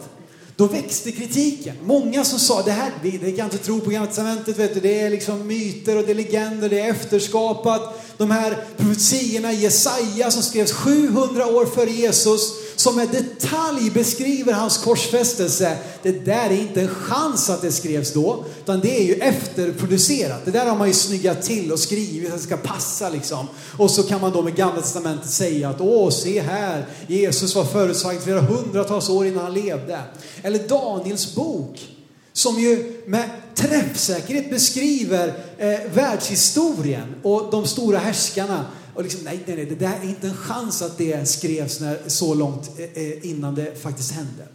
[0.56, 1.76] då växte kritiken.
[1.84, 5.00] Många som sa det här, det kan inte tro på Gamla Testamentet, vet du, det
[5.00, 8.02] är liksom myter och det är legender, det är efterskapat.
[8.16, 14.52] De här profetiorna i Jesaja som skrevs 700 år före Jesus, som med detalj beskriver
[14.52, 15.78] hans korsfästelse.
[16.02, 20.44] Det där är inte en chans att det skrevs då, utan det är ju efterproducerat.
[20.44, 23.46] Det där har man ju snyggat till och skrivit så att det ska passa liksom.
[23.78, 27.64] Och så kan man då med Gamla Testamentet säga att åh, se här, Jesus var
[27.64, 29.98] förutsagd flera hundratals år innan han levde.
[30.42, 31.88] Eller Daniels bok,
[32.32, 38.64] som ju med träffsäkerhet beskriver eh, världshistorien och de stora härskarna.
[38.94, 41.98] Och liksom, nej, nej, nej, det där är inte en chans att det skrevs när,
[42.06, 44.48] så långt eh, eh innan det faktiskt hände.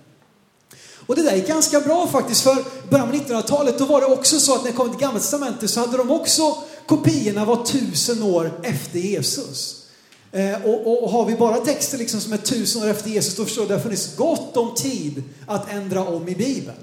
[1.09, 4.39] Och det där är ganska bra faktiskt, för början av 1900-talet då var det också
[4.39, 8.23] så att när det kom till Gamla Testamentet så hade de också, kopiorna var tusen
[8.23, 9.85] år efter Jesus.
[10.31, 13.35] Eh, och, och, och, har vi bara texter liksom som är tusen år efter Jesus,
[13.35, 16.77] då förstår du, det har funnits gott om tid att ändra om i Bibeln.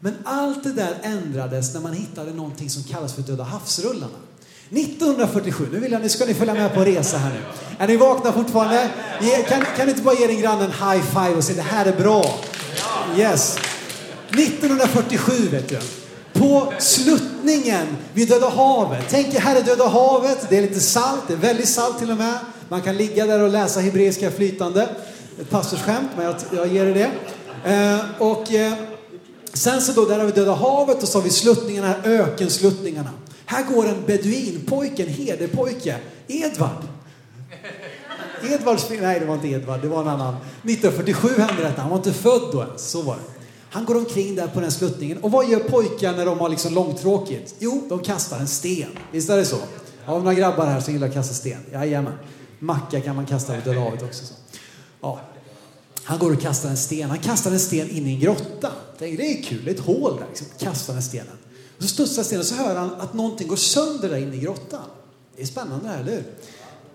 [0.00, 4.18] Men allt det där ändrades när man hittade någonting som kallas för Döda havsrullarna.
[4.72, 7.40] 1947, nu vill jag, nu ska ni följa med på en resa här nu.
[7.78, 8.88] Är ni vakna fortfarande?
[9.48, 11.86] Kan, kan ni inte bara ge din granne en high five och säga det här
[11.86, 12.24] är bra?
[13.16, 13.58] Yes.
[14.30, 15.78] 1947 vet du.
[16.32, 19.04] På sluttningen vid Döda havet.
[19.10, 20.46] Tänk er, här är Döda havet.
[20.48, 22.34] Det är lite salt, det är väldigt salt till och med.
[22.68, 24.88] Man kan ligga där och läsa hebreiska flytande.
[25.40, 27.10] Ett pastorsskämt, men jag, jag ger er det.
[27.72, 28.72] Eh, och eh,
[29.52, 33.10] sen så då, där har vi Döda havet och så har vi sluttningarna, ökensluttningarna.
[33.46, 36.82] Här går en beduinpojke, en herdepojke, Edvard.
[38.50, 40.34] Edvards nej det var inte Edvard, det var en annan.
[40.34, 43.22] 1947 hände detta, han var inte född då ens, så var det.
[43.70, 45.18] Han går omkring där på den sluttningen.
[45.18, 47.54] Och vad gör pojkar när de har liksom långtråkigt?
[47.58, 48.88] Jo, de kastar en sten.
[49.12, 49.56] Visst är det så?
[50.04, 51.58] Har vi några grabbar här som gillar att kasta sten?
[51.72, 52.12] Jajamän.
[52.58, 54.24] Macka kan man kasta över Döda havet också.
[54.24, 54.34] Så.
[55.00, 55.20] Ja.
[56.04, 57.10] Han går och kastar en sten.
[57.10, 58.72] Han kastar en sten in i en grotta.
[58.98, 60.26] Det är kul, det är ett hål där.
[60.28, 60.46] Liksom.
[60.58, 61.36] Kastar den stenen.
[61.82, 64.38] Då så studsar stenen och så hör han att någonting går sönder där inne i
[64.38, 64.84] grottan.
[65.36, 66.24] Det är spännande, eller hur?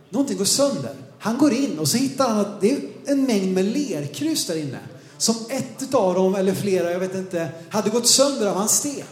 [0.10, 0.96] Någonting går sönder.
[1.20, 4.56] Han går in och så hittar han att det är en mängd med lerkrus där
[4.58, 4.80] inne.
[5.18, 9.06] Som ett av dem, eller flera, jag vet inte, hade gått sönder av hans sten.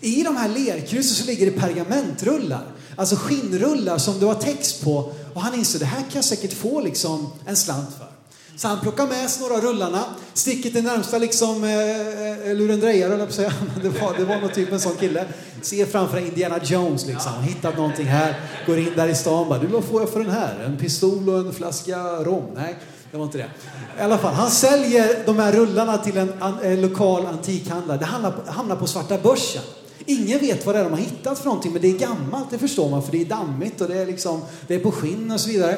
[0.00, 2.66] I de här lerkrusen så ligger det pergamentrullar.
[2.96, 5.12] Alltså skinnrullar som det var text på.
[5.34, 8.15] Och han inser det här kan jag säkert få liksom en slant för.
[8.56, 13.14] Så han plockar med sig några rullarna, sticker till närmsta liksom, eh, eh jag lurendrejare,
[13.14, 13.52] eller säga.
[13.82, 15.24] det var, det var någon typ en sån kille.
[15.62, 19.66] Ser framför Indiana Jones liksom, hittat någonting här, går in där i stan bara, du
[19.66, 20.64] vad får jag för den här?
[20.64, 22.44] En pistol och en flaska rom?
[22.54, 22.76] Nej,
[23.10, 23.50] det var inte det.
[23.98, 27.98] I alla fall, han säljer de här rullarna till en, an, en lokal antikhandlare.
[27.98, 29.62] Det hamnar, hamnar på svarta börsen.
[30.06, 32.58] Ingen vet vad det är de har hittat för någonting, men det är gammalt, det
[32.58, 35.40] förstår man, för det är dammigt och det är, liksom, det är på skinn och
[35.40, 35.76] så vidare.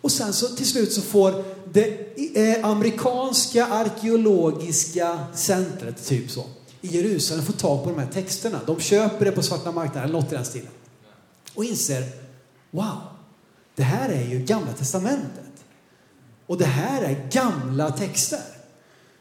[0.00, 6.44] Och sen så till slut så får det amerikanska arkeologiska centret, typ så,
[6.80, 8.60] i Jerusalem får tag på de här texterna.
[8.66, 10.70] De köper det på svarta marknaden, eller något i den stilen.
[11.54, 12.04] Och inser,
[12.70, 12.98] wow,
[13.74, 15.44] det här är ju Gamla Testamentet.
[16.46, 18.40] Och det här är gamla texter.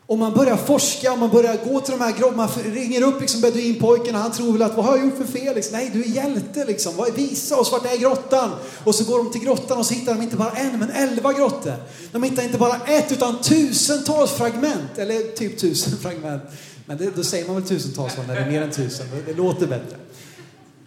[0.07, 2.49] Och man börjar forska och man börjar gå till de här grobbarna.
[2.55, 5.39] Man ringer upp liksom beduinpojken och han tror väl att vad har jag gjort för
[5.39, 5.55] fel?
[5.55, 6.93] Liksom, Nej, du är hjälte liksom.
[7.15, 8.51] Visa oss vart är grottan?
[8.83, 11.33] Och så går de till grottan och så hittar de inte bara en, men elva
[11.33, 11.73] grottor.
[12.11, 14.97] De hittar inte bara ett, utan tusentals fragment.
[14.97, 16.43] Eller typ tusen fragment.
[16.85, 19.05] Men det, då säger man väl tusentals när det är mer än tusen.
[19.11, 19.97] Det, det låter bättre.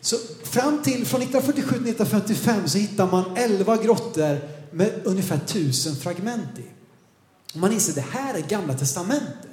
[0.00, 4.38] Så fram till, från 1947 till 1955 så hittar man elva grottor
[4.70, 6.79] med ungefär tusen fragment i.
[7.52, 9.50] Och man inser att det här är Gamla Testamentet.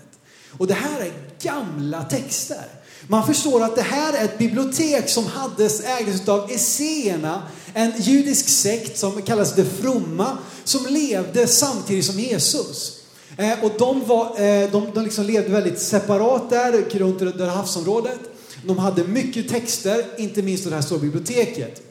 [0.57, 2.65] Och det här är gamla texter.
[3.07, 7.41] Man förstår att det här är ett bibliotek som hades, ägdes av esséerna.
[7.73, 12.93] en judisk sekt som kallas det fromma, som levde samtidigt som Jesus.
[13.37, 17.47] Eh, och de, var, eh, de, de liksom levde väldigt separat där, runt det där
[17.47, 18.19] havsområdet.
[18.65, 21.86] De hade mycket texter, inte minst det här stora biblioteket.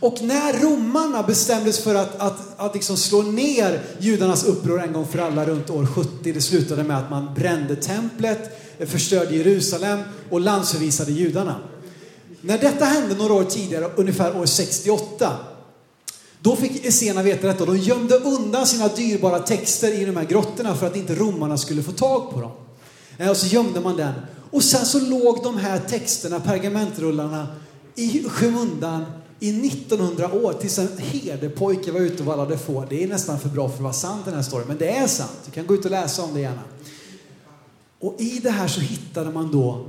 [0.00, 5.06] Och när romarna bestämdes för att, att, att liksom slå ner judarnas uppror en gång
[5.06, 10.40] för alla runt år 70, det slutade med att man brände templet, förstörde Jerusalem och
[10.40, 11.56] landsförvisade judarna.
[12.40, 15.36] När detta hände några år tidigare, ungefär år 68,
[16.40, 20.24] då fick esséerna veta detta och de gömde undan sina dyrbara texter i de här
[20.24, 22.52] grottorna för att inte romarna skulle få tag på dem.
[23.18, 24.12] Eh, och så gömde man den.
[24.50, 27.46] Och sen så låg de här texterna, pergamentrullarna,
[27.94, 29.04] i skymundan
[29.42, 32.86] i 1900 år tills en herdepojke var ute och vallade får.
[32.90, 35.06] Det är nästan för bra för att vara sant den här storyn, men det är
[35.06, 35.38] sant.
[35.44, 36.62] Du kan gå ut och läsa om det gärna.
[38.00, 39.86] Och i det här så hittade man då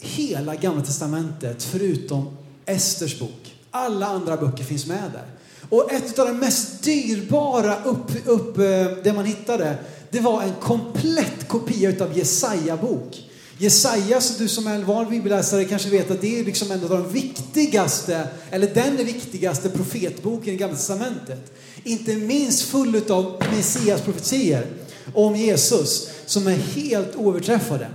[0.00, 2.36] hela Gamla Testamentet förutom
[2.66, 3.54] Esters bok.
[3.70, 5.26] Alla andra böcker finns med där.
[5.68, 8.64] Och ett av de mest dyrbara upp, upp, eh,
[9.04, 9.78] det man hittade,
[10.10, 13.30] det var en komplett kopia utav Jesaja bok.
[13.58, 16.90] Jesaja, du som är en van bibelläsare kanske vet att det är liksom en av
[16.90, 21.52] de viktigaste, eller den viktigaste profetboken i Gamla Testamentet.
[21.84, 24.66] Inte minst full av Messias profetier
[25.14, 27.88] om Jesus som är helt oöverträffade.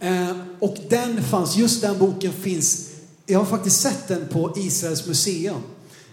[0.00, 2.90] Eh, och den fanns, just den boken finns,
[3.26, 5.62] jag har faktiskt sett den på Israels museum,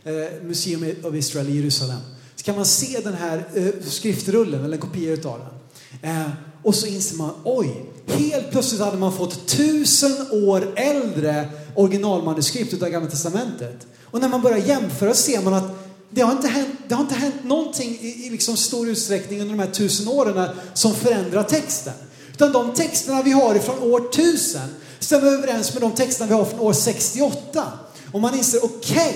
[0.04, 2.00] eh, Museum of Israel i Jerusalem.
[2.36, 6.12] Så kan man se den här eh, skriftrullen, eller en kopia utav den.
[6.12, 6.30] Eh,
[6.64, 12.89] och så inser man, oj, helt plötsligt hade man fått tusen år äldre originalmanuskript utav
[12.89, 13.88] Gamla Testamentet.
[14.03, 17.16] Och när man börjar jämföra ser man att det har inte hänt, det har inte
[17.16, 21.93] hänt någonting i, i liksom stor utsträckning under de här tusen åren som förändrar texten.
[22.34, 24.62] Utan de texterna vi har ifrån år 1000
[24.99, 27.72] stämmer överens med de texterna vi har från år 68.
[28.12, 29.14] Och man inser, okej, okay,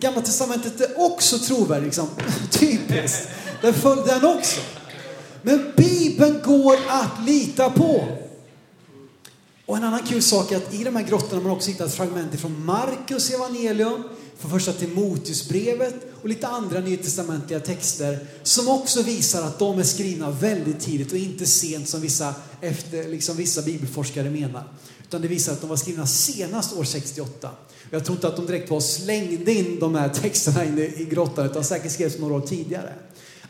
[0.00, 2.08] Gamla Testamentet är också trovärdigt, liksom.
[2.50, 3.28] typiskt.
[3.62, 4.60] Den följde den också.
[5.42, 8.06] Men Bibeln går att lita på.
[9.66, 11.94] Och en annan kul sak är att i de här grottorna har man också hittat
[11.94, 14.02] fragment från Markus evangelium,
[14.38, 20.30] från första Timoteusbrevet och lite andra nytestamentliga texter som också visar att de är skrivna
[20.30, 24.64] väldigt tidigt och inte sent som vissa, efter, liksom vissa bibelforskare menar.
[25.02, 27.50] Utan det visar att de var skrivna senast år 68.
[27.90, 31.46] Jag tror inte att de direkt var slängde in de här texterna inne i grottan
[31.46, 32.92] utan säkert skrevs några år tidigare.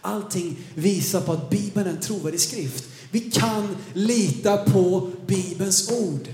[0.02, 2.84] Allting visar på att Bibeln är en trovärdig skrift.
[3.10, 6.28] Vi kan lita på Bibelns ord.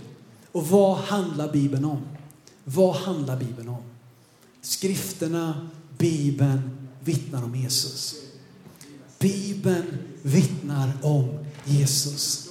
[0.52, 2.00] Och vad handlar Bibeln om?
[2.64, 3.82] Vad handlar Bibeln om?
[4.62, 8.14] Skrifterna, Bibeln vittnar om Jesus.
[9.18, 12.48] Bibeln vittnar om Jesus.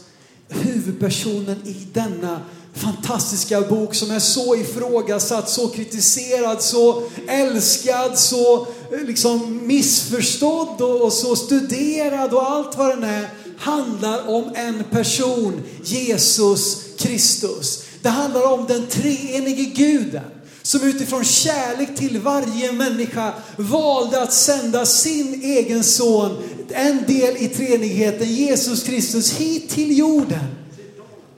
[0.47, 2.41] Huvudpersonen i denna
[2.73, 11.01] fantastiska bok som är så ifrågasatt, så kritiserad, så älskad, så Eh, liksom missförstådd och,
[11.01, 17.83] och så studerad och allt vad den är handlar om en person, Jesus Kristus.
[18.01, 20.23] Det handlar om den treenige guden
[20.61, 26.37] som utifrån kärlek till varje människa valde att sända sin egen son,
[26.69, 30.45] en del i treenigheten, Jesus Kristus, hit till jorden.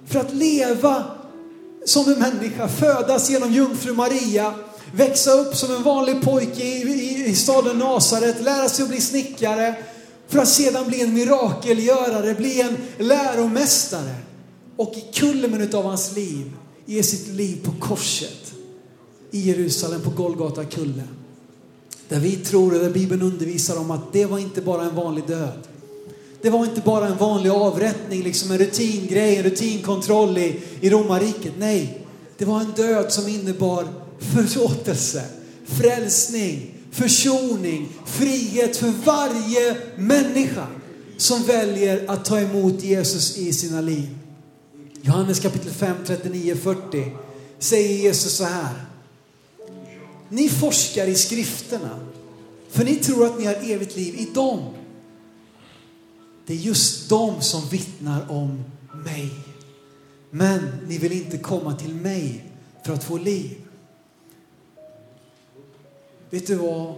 [0.08, 1.04] För att leva
[1.86, 4.54] som en människa, födas genom jungfru Maria,
[4.92, 9.02] växa upp som en vanlig pojke i, i, i staden Nasaret, lära sig att bli
[9.02, 9.76] snickare,
[10.28, 14.16] för att sedan bli en mirakelgörare, bli en läromästare.
[14.76, 16.52] Och i kulmen av hans liv,
[16.86, 18.54] ge sitt liv på korset
[19.32, 21.04] i Jerusalem på Golgata kulle.
[22.10, 25.28] Där vi tror, och där Bibeln undervisar om att det var inte bara en vanlig
[25.28, 25.68] död.
[26.42, 31.54] Det var inte bara en vanlig avrättning, liksom en rutingrej, en rutinkontroll i, i romarriket.
[31.58, 32.06] Nej,
[32.38, 33.88] det var en död som innebar
[34.20, 35.26] förlåtelse,
[35.65, 40.68] frälsning, försoning, frihet för varje människa
[41.18, 44.18] som väljer att ta emot Jesus i sina liv.
[45.01, 47.11] Johannes kapitel 5, 39, 40
[47.59, 48.86] säger Jesus så här.
[50.30, 51.99] Ni forskar i skrifterna,
[52.70, 54.59] för ni tror att ni har evigt liv i dem.
[56.45, 58.63] Det är just de som vittnar om
[59.05, 59.30] mig.
[60.32, 62.51] Men ni vill inte komma till mig
[62.86, 63.66] för att få liv.
[66.30, 66.93] Vet du vad?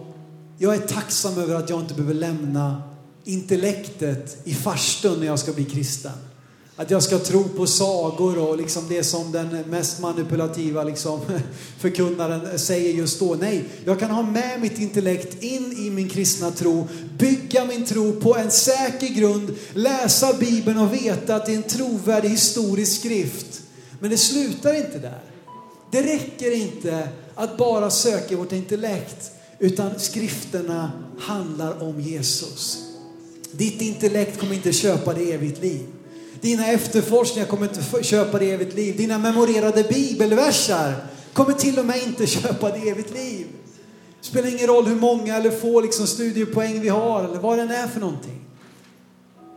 [0.58, 2.82] Jag är tacksam över att jag inte behöver lämna
[3.24, 6.12] intellektet i farstun när jag ska bli kristen.
[6.76, 11.20] Att jag ska tro på sagor och liksom det som den mest manipulativa liksom
[11.78, 13.34] förkunnaren säger just då.
[13.40, 18.12] Nej, jag kan ha med mitt intellekt in i min kristna tro, bygga min tro
[18.12, 23.62] på en säker grund, läsa Bibeln och veta att det är en trovärdig historisk skrift.
[24.00, 25.20] Men det slutar inte där.
[25.90, 32.78] Det räcker inte att bara söka vårt intellekt, utan skrifterna handlar om Jesus.
[33.52, 35.86] Ditt intellekt kommer inte köpa det evigt liv.
[36.40, 38.96] Dina efterforskningar kommer inte köpa det evigt liv.
[38.96, 40.94] Dina memorerade bibelversar
[41.32, 43.46] kommer till och med inte köpa det evigt liv.
[44.20, 47.70] Det spelar ingen roll hur många eller få liksom studiepoäng vi har eller vad den
[47.70, 48.40] är för någonting.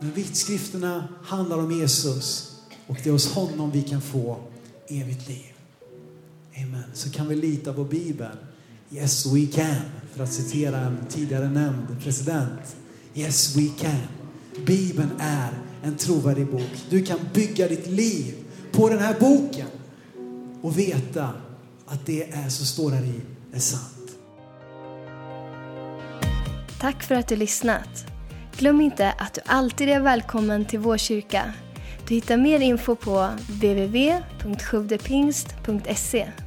[0.00, 2.52] Men vittskrifterna handlar om Jesus
[2.86, 4.36] och det är hos honom vi kan få
[4.88, 5.53] evigt liv.
[6.56, 6.84] Amen.
[6.92, 8.36] Så kan vi lita på Bibeln.
[8.90, 9.76] Yes we can,
[10.14, 12.76] för att citera en tidigare nämnd president.
[13.14, 14.00] Yes we can.
[14.66, 15.50] Bibeln är
[15.82, 16.84] en trovärdig bok.
[16.90, 18.34] Du kan bygga ditt liv
[18.72, 19.66] på den här boken
[20.62, 21.30] och veta
[21.86, 23.20] att det är så står där i
[23.52, 24.16] är sant.
[26.80, 28.06] Tack för att du lyssnat.
[28.56, 31.52] Glöm inte att du alltid är välkommen till vår kyrka.
[32.08, 36.43] Du hittar mer info på www.sjodepingst.se